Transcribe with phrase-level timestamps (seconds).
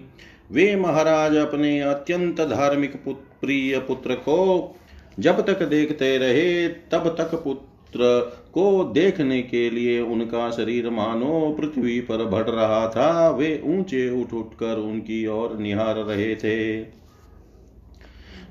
[0.52, 4.76] वे महाराज अपने अत्यंत धार्मिक प्रिय पुत्र को
[5.20, 12.02] जब तक देखते रहे, तब तक पुत्र को देखने के लिए उनका शरीर मानो पृथ्वी
[12.02, 16.82] पर बढ़ रहा था। वे ऊँचे उठ उठकर उनकी ओर निहार रहे थे।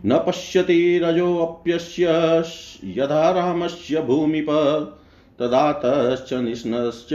[0.06, 2.04] न पश्यति रजोऽप्यस्य
[2.84, 4.46] यथा रामस्य भूमिप,
[5.38, 7.08] तदातश्च निष्णश्च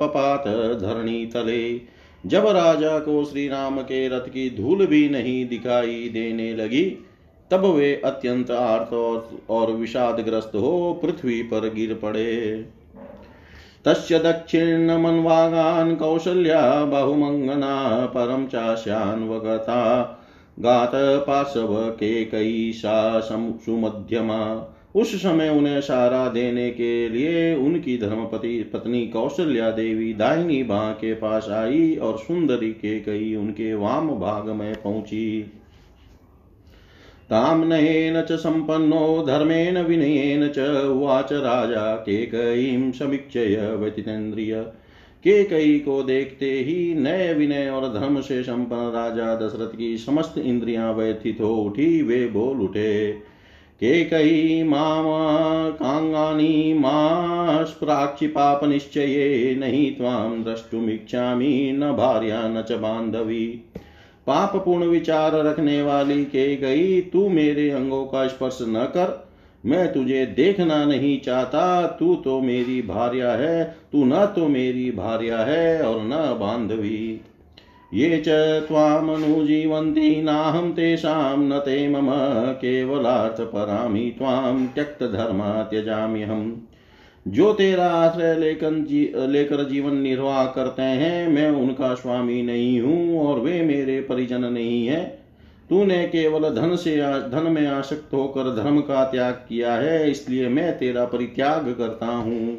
[0.00, 0.44] पपात
[0.80, 1.80] धरणीतले
[2.26, 6.84] जब राजा को श्री राम के रथ की धूल भी नहीं दिखाई देने लगी,
[7.50, 12.64] तब वे अत्यंत आर्त और विषादग्रस्त हो पृथ्वी पर गिर पड़े।
[13.84, 19.80] तस्य दक्षिणमन्वागान् कौशल्या बहुमङ्गना परं चास्यान्वगता
[20.58, 20.90] गात
[21.26, 29.06] पार्श्व के कई सा सुमध्यमा उस समय उन्हें सारा देने के लिए उनकी धर्मपति, पत्नी
[29.06, 34.74] कौशल्या देवी दाहिनी बाह के पास आई और सुंदरी के कई उनके वाम भाग में
[34.82, 35.42] पहुँची।
[37.30, 44.54] ताम्नयेन च सम्पन्नो धर्मेण विनयेन च उवाच राजा केकयीं समीक्षय व्यतितेन्द्रिय।
[45.24, 50.38] के कई को देखते ही नए विनय और धर्म से संपन्न राजा दशरथ की समस्त
[50.38, 53.12] इंद्रियाँ व्यथित हो उठी, वे बोल उठे,
[53.80, 55.04] के कई माम,
[55.72, 63.46] कांगानी मास्प्राक्षि पाप निश्चये नहीं ताम द्रष्टुमिच्छामि न भार्या, न च बांधवी।
[64.26, 69.23] पाप पूर्ण विचार रखने वाली के गई तू मेरे अंगों का स्पर्श न कर
[69.64, 75.38] मैं तुझे देखना नहीं चाहता तू तो मेरी भार्या है तू न तो मेरी भार्या
[75.38, 77.20] है और न बांधवी।
[77.92, 78.28] ये च
[78.68, 82.08] त्वामनुजीवन्ति नाहं तेषां न ते मम
[82.60, 86.52] केवलार्थपरामि त्वां त्यक्तधर्मा त्यजाम्यहम्
[87.26, 93.20] जो तेरा आश्रय लेकर जी, लेकर जीवन निर्वाह करते हैं मैं उनका स्वामी नहीं हूँ
[93.20, 95.23] और वे मेरे परिजन नहीं है।
[95.74, 96.96] तूने केवल धन से
[97.30, 102.56] धन में आसक्त होकर धर्म का त्याग किया है, इसलिए मैं तेरा परित्याग करता हूँ।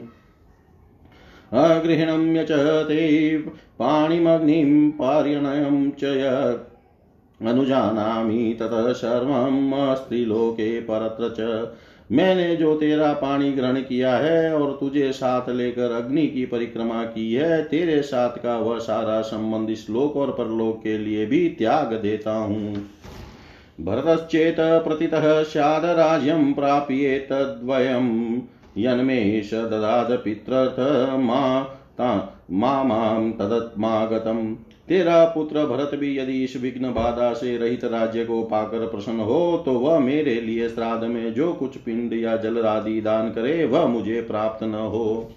[1.52, 2.52] अगृहणम यच
[2.88, 3.38] ते
[3.80, 6.04] पाणिमग्निं पार्यणयं च
[7.40, 11.40] अनुजानामि ततः सर्वमस्त्रिलोके परत्र च।
[12.12, 17.34] मैंने जो तेरा पानी ग्रहण किया है और तुझे साथ लेकर अग्नि की परिक्रमा की
[17.34, 21.94] है, तेरे साथ का वह सारा संबंध इस लोक और परलोक के लिए भी त्याग
[21.94, 22.74] देता हूँ।
[23.82, 28.38] भरतश्चेत प्रतितः स्याद राज्यं प्राप्येतद्वयं
[28.78, 30.80] यन्मेष ददाद पित्रर्थ
[31.20, 34.56] मा माँ तदत्मागतम्।
[34.90, 39.64] तेरा पुत्र भरत भी यदि इस विघ्न बाधा से रहित राज्य को पाकर प्रसन्न हो
[39.66, 43.86] तो वह मेरे लिए श्राद्ध में जो कुछ पिंड या जल आदि दान करे, वह
[43.86, 45.32] मुझे प्राप्त न हो।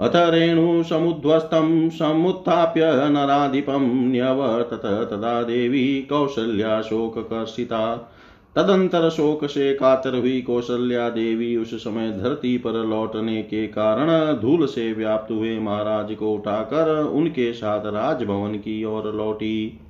[0.00, 8.12] अथ रेणु समुध्वस्तं समुत्थाप्य नराधिपं न्यवर्तत तदा देवी कौशल्या शोक शोककर्षिता।
[8.56, 14.66] तदंतर शोक से कातर हुई कौशल्या देवी उस समय धरती पर लौटने के कारण धूल
[14.66, 19.80] से व्याप्त हुए महाराज को उठाकर उनके साथ राजभवन की ओर लौटी।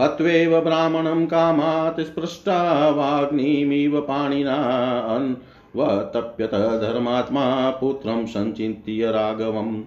[0.00, 4.56] हत्वेव ब्राह्मणं कामात् स्पृष्टा, वाग्निमिव पाणिना
[5.76, 9.82] वतप्यत धर्मात्मा पुत्रं संचिन्त्य राघवम्।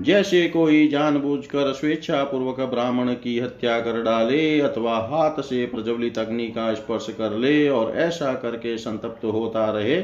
[0.00, 6.46] जैसे कोई जानबूझकर स्वेच्छा पूर्वक ब्राह्मण की हत्या कर डाले अथवा हाथ से प्रज्वलित अग्नि
[6.48, 10.02] का स्पर्श कर ले और ऐसा करके संतप्त होता रहे,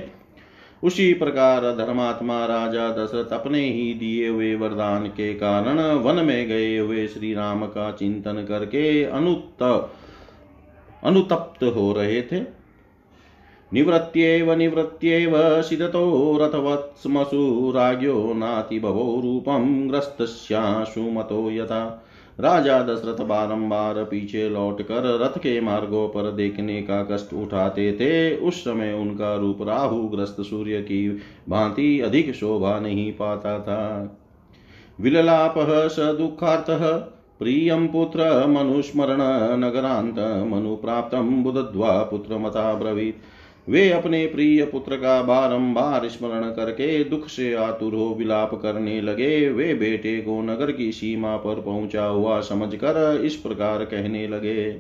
[0.82, 6.76] उसी प्रकार धर्मात्मा राजा दशरथ अपने ही दिए हुए वरदान के कारण वन में गए
[6.79, 9.62] हुए श्री राम का चिंतन करके अनुत
[11.05, 12.41] अनुतप्त हो रहे थे।
[13.75, 22.05] निवृत्त्येव निवृत्त्येव सिदतो रथवत्स्मसु राज्ञो नातिभवो रूपं ग्रस्तस्याशु मतो यथा।
[22.41, 28.61] राजा दशरथ बारंबार पीछे लौटकर रथ के मार्गों पर देखने का कष्ट उठाते थे। उस
[28.61, 31.19] समय उनका रूप राहु ग्रस्त सूर्य की
[31.49, 34.17] भांति अधिक शोभा नहीं पाता था।
[35.00, 35.55] विललाप
[35.93, 36.67] स दुखार्थ,
[37.38, 39.19] प्रियं पुत्र मनुस्मरण
[39.59, 43.19] नगरांत मनु प्राप्त बुधद्वा पुत्रमता ब्रवीत।
[43.69, 49.49] वे अपने प्रिय पुत्र का बारंबार स्मरण करके दुख से आतुर हो विलाप करने लगे।
[49.51, 54.77] वे बेटे को नगर की सीमा पर पहुँचा हुआ समझकर इस प्रकार कहने लगे।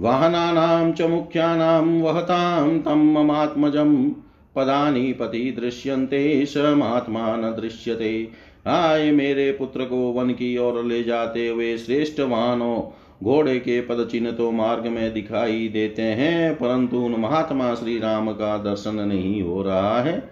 [0.00, 4.10] वाहनानां च मुख्यानां वहतां तं ममात्मजं।
[4.56, 8.28] पदानि पति दृश्यन्ते स महात्मा न दृश्यते।
[8.66, 12.80] आय मेरे पुत्र को वन की ओर ले जाते हुए श्रेष्ठ वाहनों
[13.22, 18.32] घोड़े के पद चिन्ह तो मार्ग में दिखाई देते हैं, परंतु उन महात्मा श्री राम
[18.32, 20.30] का दर्शन नहीं हो रहा है।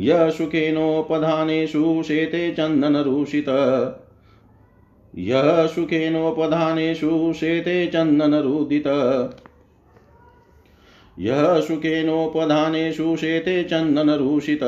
[0.00, 3.48] यह सुखेनोपधानेषु शेते चंदन रूषित।
[5.18, 8.86] यह सुखेनोपधानेषु शेते चंदन रुदित।
[11.18, 14.62] यः सुखेनोपधानेषु शेते चंदन चन्दनरूषित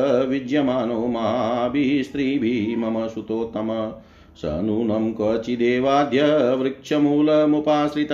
[1.09, 3.93] माभिः स्त्रीभिः मम सुतोत्तम।
[4.37, 8.09] स नूनं क्वचिदेवाद्य वृक्षमूलमुपाश्रित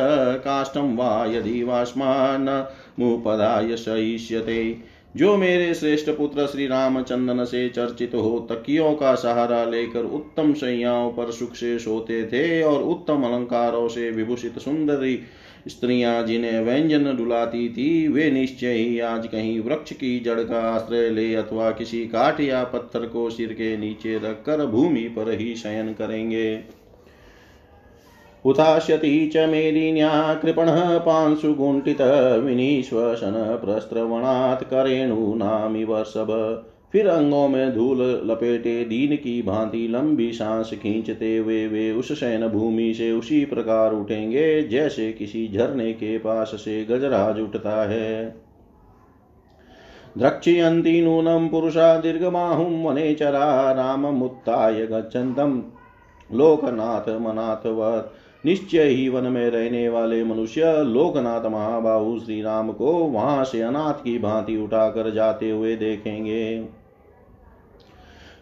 [0.44, 4.76] काष्ठं वा यदि वास्मान्मुपदाय शयिष्यते।
[5.16, 11.12] जो मेरे श्रेष्ठ पुत्र श्री रामचंदन से चर्चित हो, तकियों का सहारा लेकर उत्तम शैयाओं
[11.12, 15.20] पर सुख से सोते थे और उत्तम अलंकारों से विभूषित सुंदरी
[15.68, 21.10] स्त्रियाँ जिन्हें व्यंजन डुलाती थी, वे निश्चय ही आज कहीं वृक्ष की जड़ का आश्रय
[21.10, 25.92] ले अथवा किसी काठ या पत्थर को सिर के नीचे रखकर भूमि पर ही शयन
[25.92, 26.60] करेंगे।
[28.44, 36.26] उताश्यति च मेदिन्या कृपणः पांशुगुण्ठितविनीश्वसन प्रस्त्रवणात् करेणूनामिव सब
[36.92, 42.48] फिर अंगों में धूल लपेटे, दीन की भांति लंबी सांस खींचते हुए वे उस शयन
[42.48, 48.24] भूमि से उसी प्रकार उठेंगे, जैसे किसी झरने के पास से गजराज उठता है।
[50.18, 55.62] द्रक्ष्यन्ति नूनं पुरुषा दीर्घबाहुं वनेचरा राममुत्थाय गच्छन्तं।
[56.30, 63.44] लोकनाथ मनाथवत् निश्चय ही वन में रहने वाले मनुष्य लोकनाथ महाबाहु श्री राम को वहाँ
[63.44, 66.81] से अनाथ की भांति उठाकर जाते हुए देखेंगे।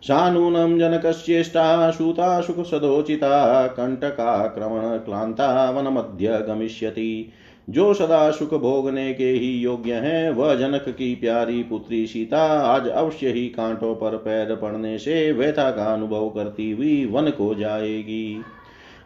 [0.06, 7.32] शानूनं जनकस्येष्टा सूता सुखसदोचिता कण्टकाक्रमणक्लान्ता वनमध्य गमिष्यति।
[7.70, 12.88] जो सदा सुख भोगने के ही योग्य है, वह जनक की प्यारी पुत्री सीता आज
[12.88, 18.41] अवश्य ही कांटों पर पैर पड़ने से व्यथा का अनुभव करती हुई वन को जाएगी।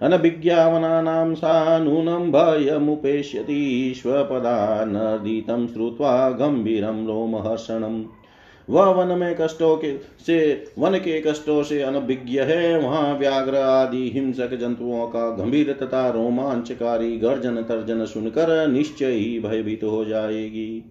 [0.02, 8.05] अनभिज्ञावनानां सा नूनं भयमुपेष्यति, स्वपदानर्दितं श्रुत्वा गम्भीरं लोमहर्षणम्।
[8.70, 14.11] वह वन में कष्टों के से, वन के कष्टों से अनभिज्ञ है। वहाँ व्याघ्र आदि
[14.14, 20.90] हिंसक जंतुओं का गंभीर तथा रोमांचकारी गर्जन तर्जन सुनकर निश्चय ही भयभीत हो जाएगी।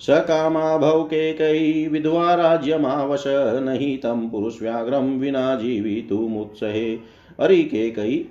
[0.00, 3.24] सकामा भव के कई विधवा राज्य राज्यमावश
[3.62, 6.98] नहीं तम पुरुष व्याघ्रम विना जीवी तू मुत्सहे।
[7.40, 8.28] अरि के कई,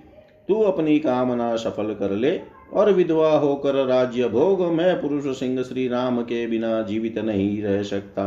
[0.47, 2.31] तू अपनी कामना सफल कर ले
[2.73, 7.83] और विधवा होकर राज्य भोग में पुरुष सिंह श्री राम के बिना जीवित नहीं रह
[7.83, 8.25] सकता।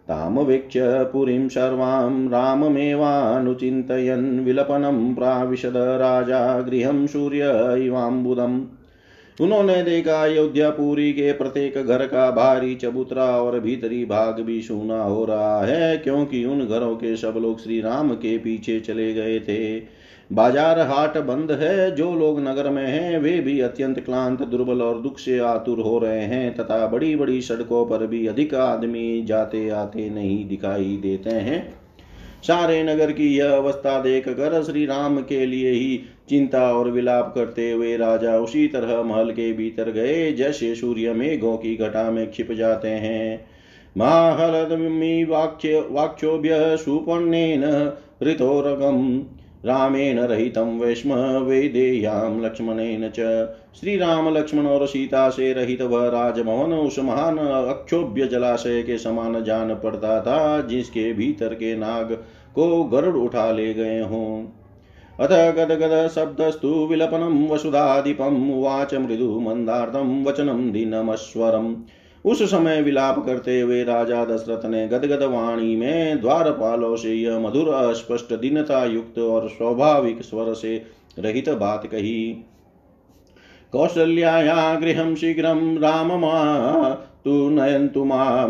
[0.08, 7.44] तामवीक्ष्य पुरीं सर्वां राममेवानुचिन्तयन् विलपनं प्राविशद राजा गृहं सूर्य
[7.84, 8.60] इवाम्बुदम्।
[9.38, 15.24] उन्होंने देखा अयोध्यापुरी के प्रत्येक घर का भारी चबूतरा और भीतरी भाग भी सूना हो
[15.24, 19.82] रहा है, क्योंकि उन घरों के सब लोग श्री राम के पीछे चले गए थे।
[20.30, 25.00] बाज़ार हाट बंद है, जो लोग नगर में हैं, वे भी अत्यंत क्लांत, दुर्बल और
[25.00, 29.68] दुख से आतुर हो रहे हैं, तथा बड़ी बड़ी सड़कों पर भी अधिक आदमी जाते
[29.68, 31.83] आते नहीं दिखाई देते हैं।
[32.44, 37.32] सारे नगर की यह अवस्था देख कर श्री राम के लिए ही चिंता और विलाप
[37.34, 42.30] करते हुए राजा उसी तरह महल के भीतर गए, जैसे सूर्य मेघों की घटा में
[42.32, 43.44] छिप जाते हैं।
[43.96, 49.22] महारदमी वाक्य वाक्योभ्य सुपर्णेन ऋतोरगम।
[49.66, 53.20] रामेण रहितं वैष्म वेदेयां लक्ष्मणेन च।
[54.32, 60.20] लक्ष्मण और सीता से रहित वह राजभवन, उस महान अक्षोभ्य जलाशय के समान जान पड़ता
[60.20, 62.12] था, जिसके भीतर के नाग
[62.54, 64.46] को गरुड़ उठा ले गए हों।
[65.20, 71.76] अथ गदगद शब्दस्तु विलपनं वसुधाधिपम् उवाच मृदु मन्दार्दं वचनं दीनमश्वरम्।
[72.24, 77.68] उस समय विलाप करते हुए राजा दशरथ ने गदगद वाणी में द्वारपालों से यह मधुर,
[77.68, 80.82] अस्पष्ट दीनता युक्त और स्वाभाविक स्वर से
[81.18, 82.44] रहित बात कही।
[83.72, 86.90] कौशल्याया गृहं शीघ्रं राममा
[87.24, 88.48] तु नयन्तु माँ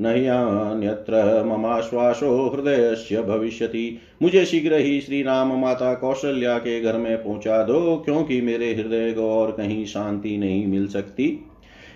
[0.00, 7.62] नह्यन्यत्र ममाश्वासो हृदयस्य भविष्यति। मुझे शीघ्र ही श्री राम माता कौशल्या के घर में पहुँचा
[7.62, 11.44] दो, क्योंकि मेरे हृदय को और कहीं शांति नहीं मिल सकती।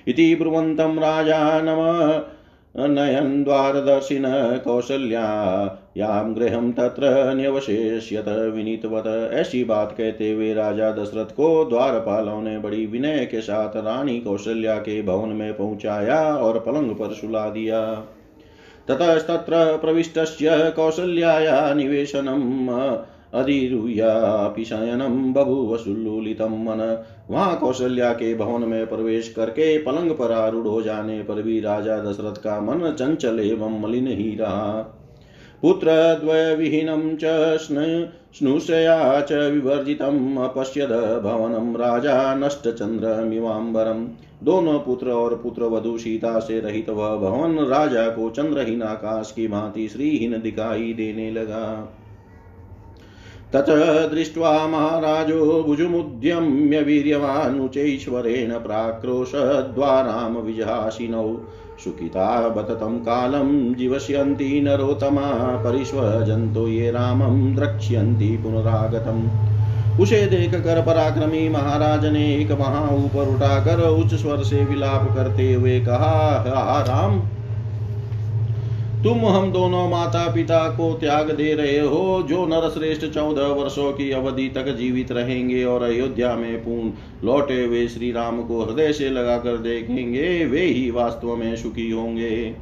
[0.09, 2.23] इति ब्रुवन्तं राजा नम।
[2.77, 4.25] नयन् द्वारदर्शिन
[4.65, 12.87] कौशल्यायां गृहं तत्र न्यवशेष्यत विनीतवत। ऐसी बात कहते हुए राजा दशरथ को द्वारपालों ने बड़ी
[12.87, 17.95] विनय के साथ रानी कौशल्या के भवन में पहुँचाया और पलंग पर सुला दिया।
[18.89, 22.69] ततस्तत्र प्रविष्टस्य कौशल्याया निवेशनम्।
[23.35, 25.75] अधिरुह्यापि शयनं बभूव
[26.49, 31.61] मन। वहाँ कौशल्या के भवन में प्रवेश करके पलंग पर आरूढ़ हो जाने पर भी
[31.61, 34.97] राजा दशरथ का मन चंचल एवं मलिन ही रहा।
[35.63, 37.25] पुत्र विहीनं च
[38.35, 40.91] स्नुषया च विवर्जितम् अपश्यद
[41.25, 44.07] भवनं। राजा नष्टचन्द्रमिवाम्बरम्
[44.45, 49.49] दोनों पुत्र और पुत्र वधु सीता से रहित वह भवन राजा को चंद्रहीन आकाश की
[49.49, 51.97] भांति श्रीहीन दिखाई देने लगा।
[53.55, 53.67] तत
[54.13, 61.25] दृष्ट्वा महाराजो भुजमुद्यम्य वीर्यवानुचैश्वरेण प्राक्रोशद्वारां विजहासिनौ
[61.85, 65.31] सुखिता बततं कालं जीवस्यन्ति नरोत्तमा,
[65.65, 69.29] परिष्वजन्तो ये रामं द्रक्ष्यन्ति पुनरागतम्।
[70.01, 75.53] उसे देख कर पराक्रमी महाराज ने एक महा ऊपर उठाकर उच्च स्वर से विलाप करते
[75.55, 76.45] हुए कहा
[76.89, 77.21] राम
[79.05, 84.11] तुम हम दोनों माता पिता को त्याग दे रहे हो, जो नरश्रेष्ठ चौदह वर्षों की
[84.11, 86.91] अवधि तक जीवित रहेंगे और अयोध्या में पूर्ण
[87.27, 92.55] लौटे हुए श्री राम को हृदय से लगाकर देखेंगे, वे ही वास्तव में सुखी होंगे।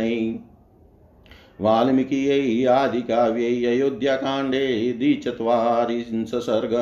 [1.61, 6.73] वाल्मीकि आदि काव्य अयोध्या कांडे द्विचत्वारिंश सर्ग।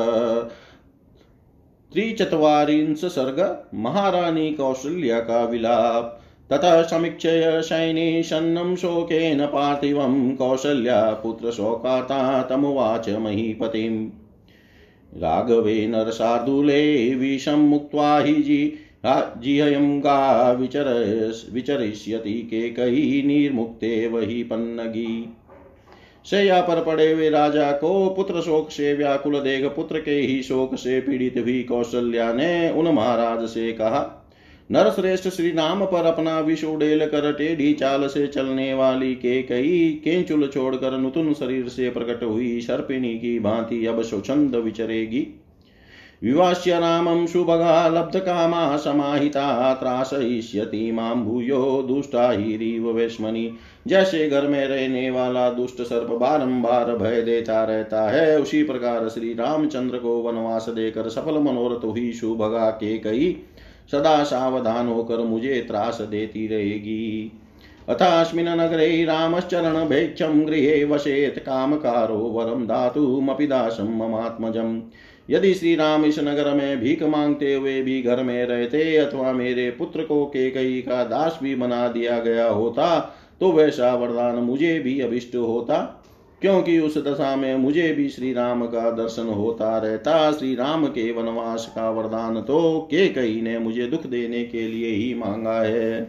[1.93, 6.18] त्रिचत्वारिंश सर्ग, महारानी कौशल्या का विलाप।
[6.51, 14.07] ततः समीक्षय सैनी शन्नं शोकेन पार्थिवं कौसल्या पुत्रशोकाता तमुवाच महीपतिम्।
[15.13, 20.87] राघवे नरशार्दूले विषं मुक्त्वा हि जी जिहयं गा विचर
[21.53, 25.35] विचरिष्यति केकयी निर्मुक्ते वही पन्नगी।
[26.25, 30.75] शैया पर पड़े हुए राजा को पुत्र शोक से व्याकुल देख पुत्र के ही शोक
[30.75, 34.18] से पीड़ित हुई कौशल्या ने उन महाराज से कहा
[34.69, 40.01] नरश्रेष्ठ श्री राम पर अपना विष उड़ेल कर टेढ़ी चाल से चलने वाली के कई
[40.03, 45.27] केंचुल छोड़कर नूतन शरीर से प्रकट हुई सर्पिणी की भांति अब स्वच्छंद विचरेगी।
[46.23, 53.51] विवास्य रामं शुभगा लब्धकामा समाहिता त्रासयिष्यति माँ भूयो दुष्टा हीरीव वेश्मनि।
[53.87, 59.33] जैसे घर में रहने वाला दुष्ट सर्प बारंबार भय देता रहता है, उसी प्रकार श्री
[59.33, 63.31] रामचंद्र को वनवास देकर सफल मनोरथ हुई शुभगा के कई
[63.91, 67.31] सदा सावधान होकर मुझे त्रास देती रहेगी।
[67.89, 74.81] अथास्मिन् नगरे रामश्चरणभेक्षं गृहे वशेत् कामकारो वरं दातुमपि दासं ममात्मजम्
[75.29, 79.69] यदि श्री राम इस नगर में भीख मांगते हुए भी घर में रहते अथवा मेरे
[79.71, 82.99] पुत्र को केकई का दास भी बना दिया गया होता
[83.39, 85.98] तो वैसा वरदान मुझे भी अभिष्ट होता।
[86.41, 91.11] क्योंकि उस दशा में मुझे भी श्री राम का दर्शन होता रहता। श्री राम के
[91.11, 96.01] वनवास का वरदान तो के कई ने मुझे दुख देने के लिए ही मांगा है।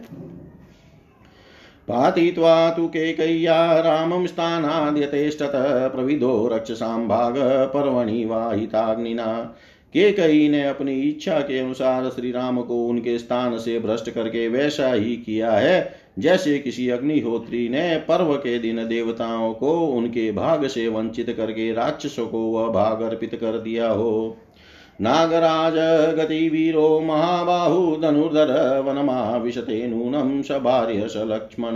[1.87, 7.35] पातित्वा तु केकय्या रामं स्थानाद्यतेष्टतः प्रविधो रक्षसां भाग
[7.73, 9.55] पर्वणि वाहिताग्निना।
[9.93, 14.91] केकई ने अपनी इच्छा के अनुसार श्री राम को उनके स्थान से भ्रष्ट करके वैसा
[14.93, 20.87] ही किया है, जैसे किसी अग्निहोत्री ने पर्व के दिन देवताओं को उनके भाग से
[20.87, 24.37] वंचित करके राक्षसों को वह भाग अर्पित कर दिया हो।
[25.01, 25.73] नागराज,
[26.17, 31.75] गतिवीरो, महाबाहु, धनुर्धर, वनमाविशते, नूनं स भार्य स लक्ष्मण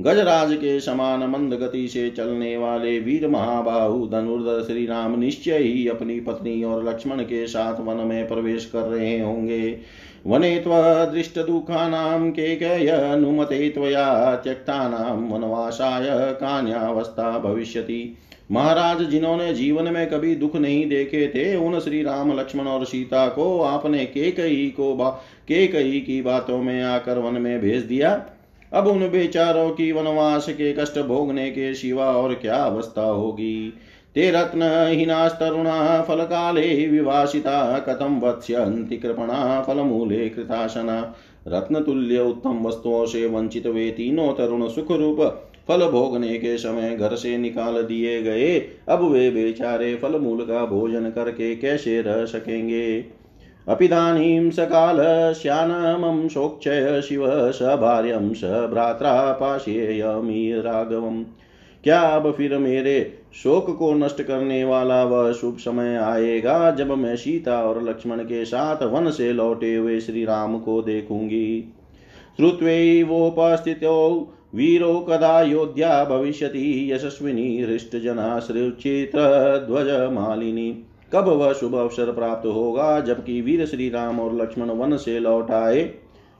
[0.00, 5.88] गजराज के समान मंद गति से चलने वाले वीर महाबाहु धनुर्धर श्री राम निश्चय ही
[5.88, 9.78] अपनी पत्नी और लक्ष्मण के साथ वन में प्रवेश कर रहे होंगे।
[10.26, 18.16] वने त्वदृष्टदुःखानां केकयनुमते त्वया त्यक्तानां वनवासाय कान्यावस्था भविष्यति।
[18.52, 23.28] महाराज, जिन्होंने जीवन में कभी दुख नहीं देखे थे, उन श्री राम लक्ष्मण और सीता
[23.28, 25.10] को आपने केकई को बा
[25.48, 28.24] केकई की बातों में आकर वन में भेज दिया।
[28.72, 33.74] अब उन बेचारों की वनवास के कष्ट भोगने के सिवा और क्या अवस्था होगी?
[34.14, 41.14] ते रत्नहीनास्तरुणा फलकाले, विवासिता कथम वत्स्यन्ति, कृपणा, फलमूले कृताशना
[41.48, 47.14] रत्नतुल्य उत्तम वस्तुओं से वंचित वे तीनों तरुण सुख रूप फल भोगने के समय घर
[47.14, 48.58] से निकाल दिए गए।
[48.88, 53.04] अब वे बेचारे फल मूल का भोजन करके कैसे रह सकेंगे?
[53.68, 61.24] अपिदानीं सकालश्यानमं शोक्षय शिव स भार्यं स भ्रात्रा पाशेयमी राघवम्
[61.84, 67.16] क्या अब फिर मेरे शोक को नष्ट करने वाला वह शुभ समय आएगा जब मैं
[67.16, 71.74] सीता और लक्ष्मण के साथ वन से लौटे हुए श्री राम को देखूँगी।
[72.36, 83.00] श्रुत्वोपस्थितो वीरो कदा योध्या भविष्यति यशस्विनी हृष्टजना ध्वज मालिनी कब वह शुभ अवसर प्राप्त होगा?
[83.00, 85.94] जबकि वीर श्री राम और लक्ष्मण वन से लौट आए।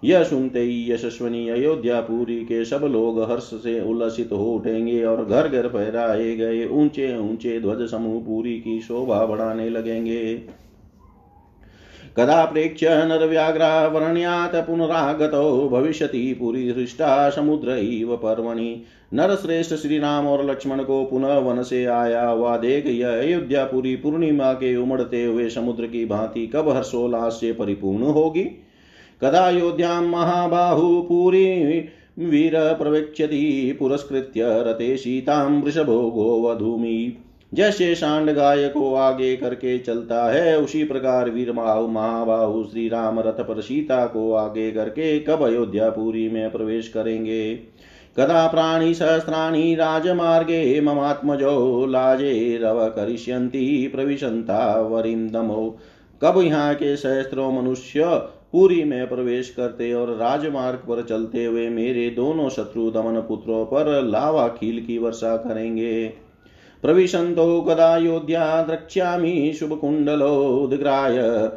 [0.05, 5.25] यह सुनते ही यशस्वनी अयोध्या अयोध्यापुरी के सब लोग हर्ष से उल्लसित हो उठेंगे और
[5.25, 10.43] घर घर फहराए गए ऊँचे ऊँचे ध्वज समूह पूरी की शोभा बढ़ाने लगेंगे।
[12.17, 18.83] कदा प्रेक्ष्य नरव्याघ्रा वर्ण्यात् पुनरागतो भविष्यति पुरी हृष्टा समुद्र इव पर्वणि।
[19.15, 24.53] नरश्रेष्ठ श्री राम और लक्ष्मण को पुनः वन से आया, हुआ देख यह अयोध्यापुरी पूर्णिमा
[24.53, 28.45] के उमड़ते हुए समुद्र की भांति कब हर्षोल्लास से परिपूर्ण होगी?
[29.23, 31.47] कदा अयोध्या महाबाहु पूरी
[32.19, 37.19] वीर प्रवेक्षति पुरस्कृत्य रते सीतां वृषभो गोवधूमि।
[37.53, 43.41] जैसे सांड गाय को आगे करके चलता है, उसी प्रकार वीर महाबाहु श्री राम रथ
[43.41, 47.55] पर सीता को आगे करके कब अयोध्यापुरी में प्रवेश करेंगे।
[48.17, 55.79] कदा प्राणी सहस्राणि राजमार्गे ममात्मजो लाजे रव करिष्यन्ति प्रविशन्ता वरिन्दमो।
[56.23, 58.07] कब यहाँ के सहस्त्रों मनुष्य
[58.53, 64.03] पूरी में प्रवेश करते और राजमार्ग पर चलते हुए मेरे दोनों शत्रु दमन पुत्रों पर
[64.03, 66.13] लावा खील की वर्षा करेंगे।
[66.83, 71.51] प्रविशन्तो कदायोध्या द्रक्ष्यामि शुभकुण्डलोद्ग्राय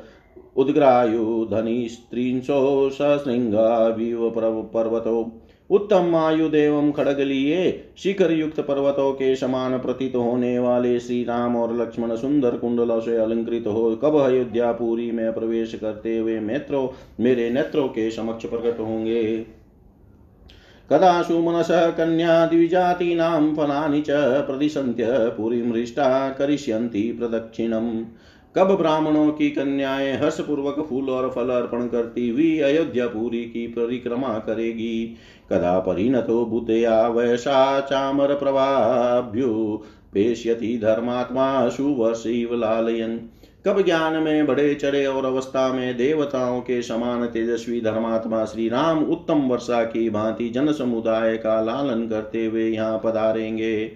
[0.58, 4.34] उद्ग्रायुधनिस्त्रिंशो सशृङ्गाविव
[4.74, 11.56] पर्वतो उत्तम आयुदेव खड़ग लिए शिखर युक्त पर्वतों के समान प्रतीत होने वाले श्री राम
[11.56, 17.50] और लक्ष्मण सुंदर कुंडलों से अलंकृत हो कब अयोध्यापुरी में प्रवेश करते हुए मेत्रो, मेरे
[17.50, 19.46] नेत्रों के समक्ष प्रकट होंगे।
[20.90, 24.12] कदा सुमनसः कन्या द्विजातीनां फलानि च
[24.48, 28.06] प्रदिशन्त्य पुरीमृष्टा करिष्यन्ति प्रदक्षिणम्।
[28.56, 34.40] कब ब्राह्मणों की कन्याएँ हर्ष पूर्वक फूल और फल अर्पण करती हुई अयोध्यापुरी की परिक्रमा
[34.40, 35.18] करेगी।
[35.50, 39.80] कदा परिणतो बुद्धया वैसा चामर प्रभाभ्यु
[40.14, 43.20] पेश्यति धर्मात्मा सुवर्षिव लालयन्
[43.66, 49.04] कब ज्ञान में बड़े चढ़े और अवस्था में देवताओं के समान तेजस्वी धर्मात्मा श्री राम
[49.06, 53.92] उत्तम वर्षा की भांति जन समुदाय का लालन करते हुए यहाँ पधारेंगे।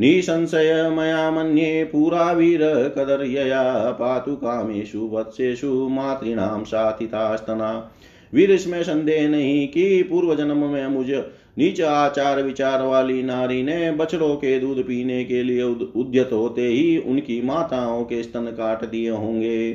[0.00, 2.62] निसंशय मया मन्ये पूरा वीर
[2.96, 7.70] कदर्यया पातु कामेशु वत्सेषु मातृणाम साथितास्तना
[8.34, 11.16] वीर इसमें संदेह नहीं कि पूर्व जन्म में मुझे
[11.58, 16.98] नीच आचार विचार वाली नारी ने बछड़ों के दूध पीने के लिए उद्यत होते ही
[16.98, 19.72] उनकी माताओं के स्तन काट दिए होंगे।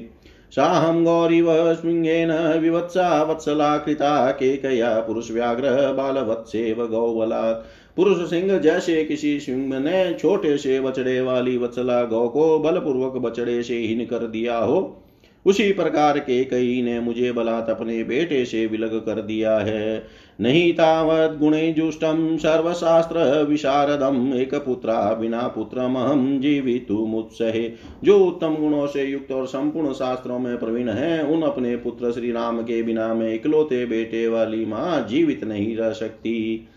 [0.52, 9.80] साहं गौरीव स्मिङ्गेन विवत्सा वत्सला कृता केकया पुरुषव्याघ्र बालवत्सेव गौबलात् पुरुष सिंह जैसे किसी सिंह
[9.80, 15.02] ने छोटे से बछड़े वाली वत्सला गौ को बलपूर्वक बछड़े से हीन कर दिया हो।
[15.46, 20.04] उसी प्रकार के कई ने मुझे बलात् अपने बेटे से विलग कर दिया है।
[20.40, 29.04] नहीं तावत गुणे जुष्टम सर्वशास्त्र विशारदम एक पुत्रा बिना पुत्रमहम जीवितुमुत्सहे जो उत्तम गुणों से
[29.04, 33.34] युक्त और संपूर्ण शास्त्रों में प्रवीण है, उन अपने पुत्र श्री राम के बिना में
[33.34, 36.68] इकलौते बेटे वाली माँ जीवित नहीं रह सकती।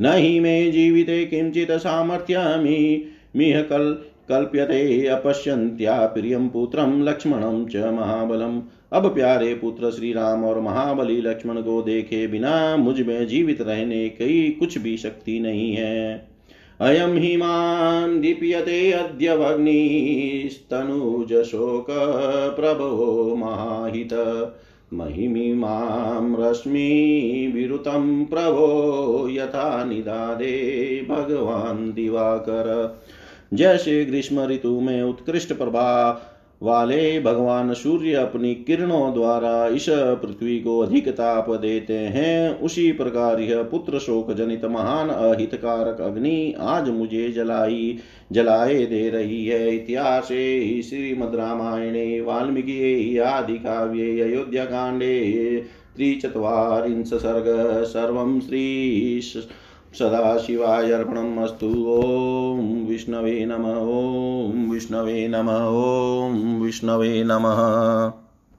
[0.00, 8.60] न ही मे जीविते किंचित सामर्थ्यमी। मिह कल कल्प्यते अपश्यन्त्या प्रियं पुत्रं लक्ष्मणं च महाबलम्।
[8.92, 14.52] अब प्यारे पुत्र श्री राम और महाबली लक्ष्मण को देखे बिना मुझमें जीवित रहने की
[14.52, 16.28] कुछ भी शक्ति नहीं है।
[16.80, 19.28] अयम ही माँ दीप्यते अद्य
[21.44, 21.86] शोक
[22.60, 24.12] प्रभो माहित।
[24.94, 32.98] महिमीमां रश्मिविरुतं प्रभो यथा निदादे भगवान् दिवाकर।
[33.52, 35.88] जैसे ग्रीष्म ऋतु में उत्कृष्ट प्रभा
[36.62, 43.40] वाले भगवान सूर्य अपनी किरणों द्वारा इस पृथ्वी को अधिक ताप देते हैं। उसी प्रकार
[43.40, 47.98] यह पुत्र शोक जनित महान अहितकारक अग्नि आज मुझे जलाई,
[48.32, 55.56] जलाए दे रही है। इतिहास श्रीमद रामायणे, वाल्मीकि आदि काव्ये, अयोध्या कांडे,
[55.96, 59.20] त्रिचत्वारिंश सर्ग, सर्व श्री
[59.94, 68.21] सदाशिवाय अर्पणम् अस्तु। ॐ विष्णवे नम। ॐ विष्णवे नम। ॐ विष्णवे नमः।